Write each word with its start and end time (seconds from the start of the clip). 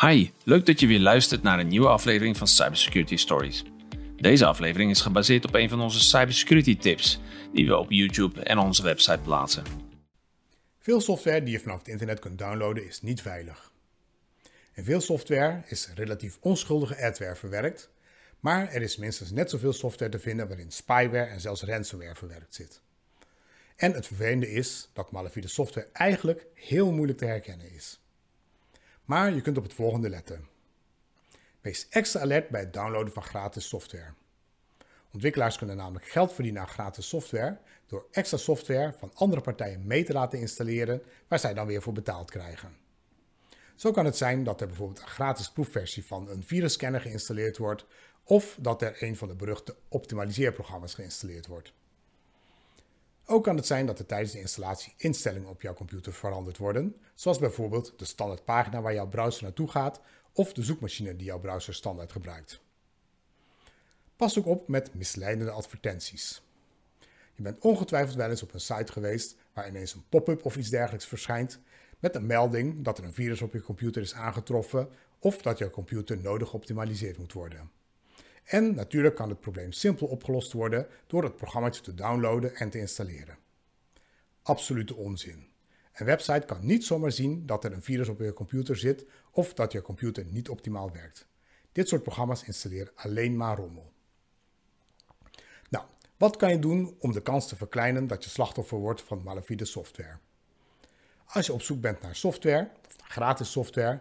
Hi, 0.00 0.30
leuk 0.44 0.66
dat 0.66 0.80
je 0.80 0.86
weer 0.86 1.00
luistert 1.00 1.42
naar 1.42 1.58
een 1.58 1.68
nieuwe 1.68 1.88
aflevering 1.88 2.36
van 2.36 2.46
Cybersecurity 2.46 3.16
Stories. 3.16 3.64
Deze 4.16 4.46
aflevering 4.46 4.90
is 4.90 5.00
gebaseerd 5.00 5.44
op 5.44 5.54
een 5.54 5.68
van 5.68 5.80
onze 5.80 6.00
cybersecurity 6.00 6.76
tips 6.76 7.20
die 7.52 7.66
we 7.66 7.76
op 7.76 7.90
YouTube 7.90 8.42
en 8.42 8.58
onze 8.58 8.82
website 8.82 9.18
plaatsen. 9.18 9.64
Veel 10.78 11.00
software 11.00 11.42
die 11.42 11.52
je 11.52 11.60
vanaf 11.60 11.78
het 11.78 11.88
internet 11.88 12.18
kunt 12.18 12.38
downloaden 12.38 12.86
is 12.86 13.02
niet 13.02 13.22
veilig. 13.22 13.72
In 14.72 14.84
veel 14.84 15.00
software 15.00 15.62
is 15.66 15.88
relatief 15.94 16.38
onschuldige 16.40 17.04
adware 17.04 17.36
verwerkt, 17.36 17.90
maar 18.40 18.68
er 18.68 18.82
is 18.82 18.96
minstens 18.96 19.30
net 19.30 19.50
zoveel 19.50 19.72
software 19.72 20.10
te 20.10 20.18
vinden 20.18 20.48
waarin 20.48 20.70
spyware 20.70 21.30
en 21.30 21.40
zelfs 21.40 21.62
ransomware 21.62 22.14
verwerkt 22.14 22.54
zit. 22.54 22.80
En 23.76 23.92
het 23.92 24.06
vervelende 24.06 24.50
is 24.50 24.90
dat 24.92 25.10
malafide 25.10 25.48
software 25.48 25.88
eigenlijk 25.92 26.46
heel 26.54 26.92
moeilijk 26.92 27.18
te 27.18 27.24
herkennen 27.24 27.72
is. 27.72 28.00
Maar 29.06 29.34
je 29.34 29.40
kunt 29.40 29.56
op 29.56 29.62
het 29.62 29.74
volgende 29.74 30.08
letten. 30.08 30.48
Wees 31.60 31.88
extra 31.88 32.20
alert 32.20 32.48
bij 32.48 32.60
het 32.60 32.72
downloaden 32.72 33.12
van 33.12 33.22
gratis 33.22 33.68
software. 33.68 34.12
Ontwikkelaars 35.12 35.58
kunnen 35.58 35.76
namelijk 35.76 36.06
geld 36.06 36.32
verdienen 36.32 36.62
aan 36.62 36.68
gratis 36.68 37.08
software 37.08 37.58
door 37.86 38.06
extra 38.10 38.38
software 38.38 38.92
van 38.98 39.10
andere 39.14 39.40
partijen 39.40 39.86
mee 39.86 40.04
te 40.04 40.12
laten 40.12 40.38
installeren 40.38 41.02
waar 41.28 41.38
zij 41.38 41.54
dan 41.54 41.66
weer 41.66 41.82
voor 41.82 41.92
betaald 41.92 42.30
krijgen. 42.30 42.76
Zo 43.74 43.90
kan 43.90 44.04
het 44.04 44.16
zijn 44.16 44.44
dat 44.44 44.60
er 44.60 44.66
bijvoorbeeld 44.66 45.00
een 45.00 45.08
gratis 45.08 45.50
proefversie 45.50 46.06
van 46.06 46.28
een 46.28 46.44
virusscanner 46.44 47.00
geïnstalleerd 47.00 47.56
wordt 47.56 47.86
of 48.24 48.58
dat 48.60 48.82
er 48.82 49.02
een 49.02 49.16
van 49.16 49.28
de 49.28 49.34
beruchte 49.34 49.76
optimaliseerprogramma's 49.88 50.94
geïnstalleerd 50.94 51.46
wordt. 51.46 51.72
Ook 53.28 53.44
kan 53.44 53.56
het 53.56 53.66
zijn 53.66 53.86
dat 53.86 53.98
er 53.98 54.06
tijdens 54.06 54.32
de 54.32 54.40
installatie 54.40 54.94
instellingen 54.96 55.48
op 55.48 55.62
jouw 55.62 55.74
computer 55.74 56.12
veranderd 56.12 56.56
worden, 56.56 56.96
zoals 57.14 57.38
bijvoorbeeld 57.38 57.92
de 57.96 58.04
standaardpagina 58.04 58.80
waar 58.80 58.94
jouw 58.94 59.08
browser 59.08 59.42
naartoe 59.42 59.68
gaat 59.68 60.00
of 60.32 60.52
de 60.52 60.62
zoekmachine 60.62 61.16
die 61.16 61.26
jouw 61.26 61.40
browser 61.40 61.74
standaard 61.74 62.12
gebruikt. 62.12 62.60
Pas 64.16 64.38
ook 64.38 64.46
op 64.46 64.68
met 64.68 64.94
misleidende 64.94 65.50
advertenties. 65.50 66.42
Je 67.34 67.42
bent 67.42 67.58
ongetwijfeld 67.60 68.16
wel 68.16 68.30
eens 68.30 68.42
op 68.42 68.54
een 68.54 68.60
site 68.60 68.92
geweest 68.92 69.36
waar 69.52 69.68
ineens 69.68 69.94
een 69.94 70.08
pop-up 70.08 70.44
of 70.44 70.56
iets 70.56 70.70
dergelijks 70.70 71.06
verschijnt 71.06 71.60
met 71.98 72.14
een 72.14 72.26
melding 72.26 72.84
dat 72.84 72.98
er 72.98 73.04
een 73.04 73.12
virus 73.12 73.42
op 73.42 73.52
je 73.52 73.62
computer 73.62 74.02
is 74.02 74.14
aangetroffen 74.14 74.88
of 75.18 75.42
dat 75.42 75.58
jouw 75.58 75.70
computer 75.70 76.18
nodig 76.18 76.48
geoptimaliseerd 76.48 77.18
moet 77.18 77.32
worden. 77.32 77.70
En 78.46 78.74
natuurlijk 78.74 79.14
kan 79.14 79.28
het 79.28 79.40
probleem 79.40 79.72
simpel 79.72 80.06
opgelost 80.06 80.52
worden 80.52 80.86
door 81.06 81.22
het 81.22 81.36
programma 81.36 81.70
te 81.70 81.94
downloaden 81.94 82.54
en 82.54 82.70
te 82.70 82.78
installeren. 82.78 83.38
Absolute 84.42 84.94
onzin. 84.94 85.48
Een 85.92 86.06
website 86.06 86.46
kan 86.46 86.66
niet 86.66 86.84
zomaar 86.84 87.12
zien 87.12 87.46
dat 87.46 87.64
er 87.64 87.72
een 87.72 87.82
virus 87.82 88.08
op 88.08 88.20
je 88.20 88.32
computer 88.32 88.76
zit 88.76 89.06
of 89.30 89.54
dat 89.54 89.72
je 89.72 89.82
computer 89.82 90.24
niet 90.24 90.48
optimaal 90.48 90.92
werkt. 90.92 91.28
Dit 91.72 91.88
soort 91.88 92.02
programma's 92.02 92.42
installeren 92.42 92.92
alleen 92.94 93.36
maar 93.36 93.56
rommel. 93.56 93.92
Nou, 95.68 95.84
wat 96.16 96.36
kan 96.36 96.50
je 96.50 96.58
doen 96.58 96.96
om 96.98 97.12
de 97.12 97.22
kans 97.22 97.48
te 97.48 97.56
verkleinen 97.56 98.06
dat 98.06 98.24
je 98.24 98.30
slachtoffer 98.30 98.78
wordt 98.78 99.02
van 99.02 99.22
malafide 99.22 99.64
software? 99.64 100.18
Als 101.26 101.46
je 101.46 101.52
op 101.52 101.62
zoek 101.62 101.80
bent 101.80 102.00
naar 102.00 102.16
software, 102.16 102.70
of 102.86 102.96
gratis 102.98 103.50
software, 103.50 104.00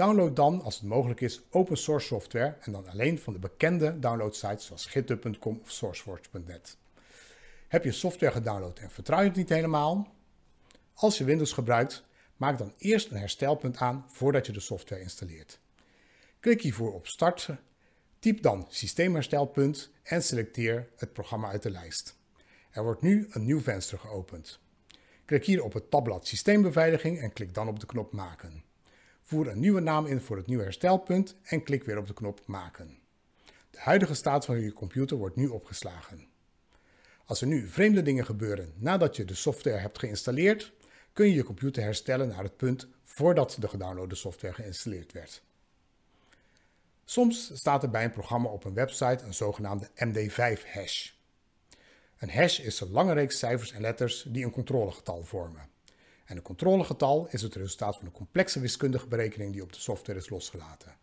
Download 0.00 0.36
dan, 0.36 0.62
als 0.62 0.74
het 0.74 0.88
mogelijk 0.88 1.20
is, 1.20 1.40
open 1.50 1.76
source 1.76 2.06
software 2.06 2.56
en 2.60 2.72
dan 2.72 2.88
alleen 2.88 3.18
van 3.18 3.32
de 3.32 3.38
bekende 3.38 3.98
downloadsites 3.98 4.66
zoals 4.66 4.86
github.com 4.86 5.60
of 5.62 5.70
sourceforge.net. 5.70 6.76
Heb 7.68 7.84
je 7.84 7.92
software 7.92 8.32
gedownload 8.32 8.78
en 8.78 8.90
vertrouw 8.90 9.20
je 9.20 9.26
het 9.26 9.36
niet 9.36 9.48
helemaal? 9.48 10.14
Als 10.94 11.18
je 11.18 11.24
Windows 11.24 11.52
gebruikt, 11.52 12.04
maak 12.36 12.58
dan 12.58 12.74
eerst 12.78 13.10
een 13.10 13.16
herstelpunt 13.16 13.76
aan 13.76 14.04
voordat 14.08 14.46
je 14.46 14.52
de 14.52 14.60
software 14.60 15.02
installeert. 15.02 15.60
Klik 16.40 16.62
hiervoor 16.62 16.94
op 16.94 17.06
Start, 17.06 17.48
typ 18.18 18.42
dan 18.42 18.66
systeemherstelpunt 18.68 19.90
en 20.02 20.22
selecteer 20.22 20.88
het 20.96 21.12
programma 21.12 21.48
uit 21.48 21.62
de 21.62 21.70
lijst. 21.70 22.16
Er 22.70 22.82
wordt 22.82 23.02
nu 23.02 23.26
een 23.30 23.44
nieuw 23.44 23.60
venster 23.60 23.98
geopend. 23.98 24.60
Klik 25.24 25.44
hier 25.44 25.62
op 25.62 25.72
het 25.72 25.90
tabblad 25.90 26.26
Systeembeveiliging 26.26 27.20
en 27.20 27.32
klik 27.32 27.54
dan 27.54 27.68
op 27.68 27.80
de 27.80 27.86
knop 27.86 28.12
Maken. 28.12 28.69
Voer 29.30 29.48
een 29.48 29.60
nieuwe 29.60 29.80
naam 29.80 30.06
in 30.06 30.20
voor 30.20 30.36
het 30.36 30.46
nieuwe 30.46 30.62
herstelpunt 30.62 31.36
en 31.42 31.62
klik 31.62 31.84
weer 31.84 31.98
op 31.98 32.06
de 32.06 32.14
knop 32.14 32.40
Maken. 32.46 32.98
De 33.70 33.78
huidige 33.80 34.14
staat 34.14 34.44
van 34.44 34.60
je 34.60 34.72
computer 34.72 35.16
wordt 35.16 35.36
nu 35.36 35.46
opgeslagen. 35.46 36.26
Als 37.24 37.40
er 37.40 37.46
nu 37.46 37.68
vreemde 37.68 38.02
dingen 38.02 38.24
gebeuren 38.24 38.72
nadat 38.76 39.16
je 39.16 39.24
de 39.24 39.34
software 39.34 39.76
hebt 39.76 39.98
geïnstalleerd, 39.98 40.72
kun 41.12 41.26
je 41.26 41.34
je 41.34 41.42
computer 41.42 41.82
herstellen 41.82 42.28
naar 42.28 42.42
het 42.42 42.56
punt 42.56 42.88
voordat 43.04 43.56
de 43.60 43.68
gedownloade 43.68 44.14
software 44.14 44.54
geïnstalleerd 44.54 45.12
werd. 45.12 45.42
Soms 47.04 47.50
staat 47.54 47.82
er 47.82 47.90
bij 47.90 48.04
een 48.04 48.10
programma 48.10 48.48
op 48.48 48.64
een 48.64 48.74
website 48.74 49.24
een 49.24 49.34
zogenaamde 49.34 49.88
MD5-hash. 49.88 51.10
Een 52.18 52.30
hash 52.30 52.58
is 52.58 52.80
een 52.80 52.90
lange 52.90 53.12
reeks 53.12 53.38
cijfers 53.38 53.72
en 53.72 53.80
letters 53.80 54.22
die 54.28 54.44
een 54.44 54.50
controlegetal 54.50 55.24
vormen. 55.24 55.68
En 56.30 56.36
een 56.36 56.42
controlegetal 56.42 57.28
is 57.30 57.42
het 57.42 57.54
resultaat 57.54 57.96
van 57.96 58.06
een 58.06 58.12
complexe 58.12 58.60
wiskundige 58.60 59.06
berekening 59.06 59.52
die 59.52 59.62
op 59.62 59.72
de 59.72 59.78
software 59.78 60.18
is 60.18 60.28
losgelaten. 60.28 60.96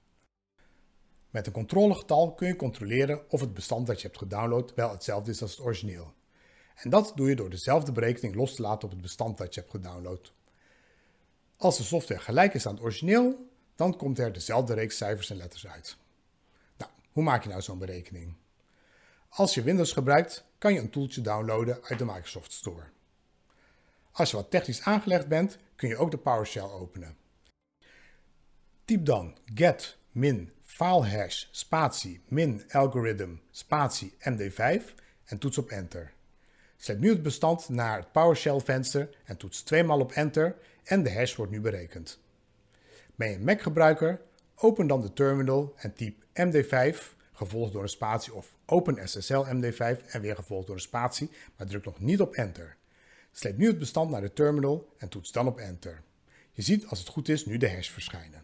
Met 1.30 1.48
een 1.48 1.54
controlegetal 1.54 2.34
kun 2.34 2.48
je 2.48 2.56
controleren 2.56 3.32
of 3.32 3.40
het 3.40 3.54
bestand 3.54 3.88
dat 3.88 4.02
je 4.02 4.08
hebt 4.08 4.20
gedownload 4.20 4.74
wel 4.76 4.92
hetzelfde 4.92 5.32
is 5.32 5.42
als 5.42 5.52
het 5.52 5.60
origineel. 5.60 6.14
En 6.76 6.90
dat 6.90 7.12
doe 7.16 7.30
je 7.30 7.36
door 7.36 7.50
dezelfde 7.50 7.92
berekening 7.92 8.36
los 8.36 8.56
te 8.56 8.62
laten 8.62 8.84
op 8.84 8.92
het 8.92 9.02
bestand 9.02 9.38
dat 9.38 9.54
je 9.54 9.60
hebt 9.60 9.72
gedownload. 9.72 10.34
Als 11.58 11.78
de 11.78 11.84
software 11.84 12.22
gelijk 12.22 12.54
is 12.54 12.66
aan 12.66 12.74
het 12.74 12.84
origineel, 12.84 13.50
dan 13.76 13.98
komt 13.98 14.20
er 14.20 14.34
dezelfde 14.34 14.74
reeks 14.74 14.98
cijfers 14.98 15.30
en 15.30 15.38
letters 15.38 15.68
uit. 15.68 15.98
Nou, 16.78 16.92
hoe 17.12 17.24
maak 17.24 17.44
je 17.44 17.50
nou 17.50 17.62
zo'n 17.62 17.80
berekening? 17.80 18.34
Als 19.30 19.54
je 19.54 19.64
Windows 19.64 19.92
gebruikt, 19.92 20.44
kan 20.58 20.74
je 20.74 20.80
een 20.80 20.90
toeltje 20.90 21.22
downloaden 21.22 21.84
uit 21.84 22.00
de 22.00 22.06
Microsoft 22.06 22.52
Store. 22.52 22.96
Als 24.18 24.30
je 24.30 24.36
wat 24.36 24.52
technisch 24.52 24.82
aangelegd 24.82 25.28
bent, 25.28 25.58
kun 25.76 25.90
je 25.90 25.98
ook 25.98 26.12
de 26.12 26.18
PowerShell 26.18 26.70
openen. 26.70 27.18
Typ 28.86 29.06
dan 29.06 29.38
get 29.54 29.98
min 30.12 30.52
filehash 30.62 31.46
spatie 31.52 32.22
min 32.28 32.64
algorithm 32.72 33.36
spatie 33.52 34.14
md5 34.20 34.84
en 35.26 35.38
toets 35.38 35.58
op 35.58 35.70
enter. 35.70 36.14
Zet 36.76 37.00
nu 37.00 37.10
het 37.10 37.24
bestand 37.24 37.70
naar 37.70 37.98
het 37.98 38.12
PowerShell 38.12 38.60
venster 38.60 39.10
en 39.26 39.38
toets 39.38 39.62
tweemaal 39.62 40.00
op 40.00 40.12
enter 40.12 40.56
en 40.84 41.04
de 41.04 41.14
hash 41.14 41.36
wordt 41.36 41.52
nu 41.52 41.62
berekend. 41.62 42.20
Ben 43.16 43.30
je 43.30 43.36
een 43.36 43.44
Mac 43.44 43.62
gebruiker? 43.62 44.22
Open 44.56 44.88
dan 44.88 45.02
de 45.02 45.14
terminal 45.14 45.74
en 45.78 45.94
typ 45.94 46.24
md5 46.34 46.98
gevolgd 47.34 47.74
door 47.74 47.84
een 47.84 47.90
spatie 47.90 48.34
of 48.34 48.56
open 48.66 49.10
SSL 49.10 49.44
md5 49.46 50.06
en 50.06 50.22
weer 50.22 50.36
gevolgd 50.36 50.66
door 50.66 50.76
een 50.76 50.82
spatie, 50.82 51.30
maar 51.56 51.68
druk 51.68 51.86
nog 51.86 52.00
niet 52.00 52.22
op 52.22 52.34
enter. 52.34 52.78
Sleep 53.40 53.58
nu 53.58 53.68
het 53.68 53.80
bestand 53.80 54.10
naar 54.10 54.22
de 54.22 54.34
terminal 54.34 54.94
en 54.98 55.10
toets 55.10 55.32
dan 55.32 55.48
op 55.48 55.60
Enter. 55.60 56.04
Je 56.52 56.62
ziet 56.62 56.88
als 56.88 57.00
het 57.00 57.08
goed 57.08 57.30
is 57.30 57.46
nu 57.46 57.58
de 57.58 57.70
hash 57.70 57.90
verschijnen. 57.90 58.44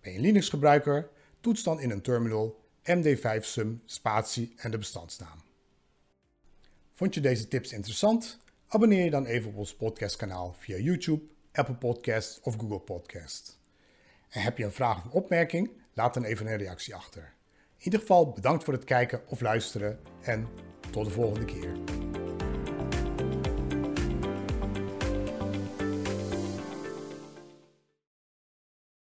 Ben 0.00 0.12
je 0.12 0.20
Linux 0.20 0.48
gebruiker, 0.48 1.08
toets 1.40 1.62
dan 1.62 1.80
in 1.80 1.90
een 1.90 2.02
terminal 2.02 2.60
md5 2.82 3.40
sum 3.40 3.82
spatie 3.84 4.52
en 4.56 4.70
de 4.70 4.78
bestandsnaam. 4.78 5.42
Vond 6.94 7.14
je 7.14 7.20
deze 7.20 7.48
tips 7.48 7.72
interessant? 7.72 8.38
Abonneer 8.66 9.04
je 9.04 9.10
dan 9.10 9.26
even 9.26 9.50
op 9.50 9.56
ons 9.56 9.74
podcastkanaal 9.74 10.54
via 10.58 10.76
YouTube, 10.76 11.24
Apple 11.52 11.74
Podcasts 11.74 12.40
of 12.40 12.56
Google 12.56 12.80
Podcasts. 12.80 13.58
En 14.28 14.42
heb 14.42 14.58
je 14.58 14.64
een 14.64 14.72
vraag 14.72 15.06
of 15.06 15.12
opmerking? 15.12 15.70
Laat 15.92 16.14
dan 16.14 16.24
even 16.24 16.46
een 16.46 16.56
reactie 16.56 16.94
achter. 16.94 17.34
In 17.78 17.84
ieder 17.84 18.00
geval 18.00 18.32
bedankt 18.32 18.64
voor 18.64 18.74
het 18.74 18.84
kijken 18.84 19.22
of 19.28 19.40
luisteren 19.40 20.00
en 20.22 20.48
tot 20.90 21.04
de 21.04 21.10
volgende 21.10 21.44
keer. 21.44 21.95